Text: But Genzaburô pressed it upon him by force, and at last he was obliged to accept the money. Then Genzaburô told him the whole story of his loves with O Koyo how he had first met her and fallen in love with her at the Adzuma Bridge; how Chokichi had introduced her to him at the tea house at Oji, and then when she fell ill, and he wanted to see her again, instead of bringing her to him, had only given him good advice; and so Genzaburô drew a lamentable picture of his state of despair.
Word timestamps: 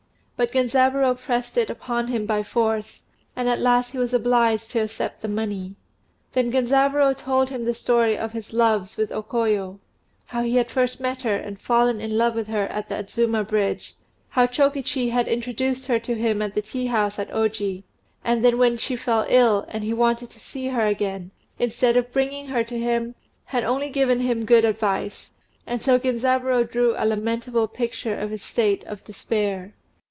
But 0.37 0.53
Genzaburô 0.53 1.19
pressed 1.19 1.55
it 1.55 1.69
upon 1.69 2.07
him 2.07 2.25
by 2.25 2.41
force, 2.41 3.03
and 3.35 3.47
at 3.47 3.59
last 3.59 3.91
he 3.91 3.99
was 3.99 4.11
obliged 4.11 4.71
to 4.71 4.79
accept 4.79 5.21
the 5.21 5.27
money. 5.27 5.75
Then 6.33 6.51
Genzaburô 6.51 7.15
told 7.15 7.49
him 7.51 7.61
the 7.63 7.67
whole 7.73 7.75
story 7.75 8.17
of 8.17 8.31
his 8.31 8.51
loves 8.51 8.97
with 8.97 9.11
O 9.11 9.21
Koyo 9.21 9.77
how 10.25 10.41
he 10.41 10.55
had 10.55 10.71
first 10.71 10.99
met 10.99 11.21
her 11.21 11.35
and 11.35 11.61
fallen 11.61 12.01
in 12.01 12.17
love 12.17 12.33
with 12.33 12.47
her 12.47 12.63
at 12.69 12.89
the 12.89 12.95
Adzuma 12.95 13.47
Bridge; 13.47 13.93
how 14.29 14.47
Chokichi 14.47 15.11
had 15.11 15.27
introduced 15.27 15.85
her 15.85 15.99
to 15.99 16.15
him 16.15 16.41
at 16.41 16.55
the 16.55 16.63
tea 16.63 16.87
house 16.87 17.19
at 17.19 17.29
Oji, 17.29 17.83
and 18.25 18.43
then 18.43 18.57
when 18.57 18.77
she 18.77 18.95
fell 18.95 19.27
ill, 19.29 19.67
and 19.69 19.83
he 19.83 19.93
wanted 19.93 20.31
to 20.31 20.39
see 20.39 20.69
her 20.69 20.87
again, 20.87 21.29
instead 21.59 21.95
of 21.95 22.11
bringing 22.11 22.47
her 22.47 22.63
to 22.63 22.79
him, 22.79 23.13
had 23.45 23.63
only 23.63 23.91
given 23.91 24.21
him 24.21 24.45
good 24.45 24.65
advice; 24.65 25.29
and 25.67 25.83
so 25.83 25.99
Genzaburô 25.99 26.63
drew 26.67 26.95
a 26.97 27.05
lamentable 27.05 27.67
picture 27.67 28.17
of 28.17 28.31
his 28.31 28.41
state 28.41 28.83
of 28.85 29.03
despair. 29.03 29.75